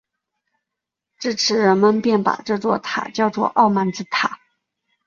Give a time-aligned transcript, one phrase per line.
[1.19, 4.39] 自此人们便把这座塔叫作傲慢之塔。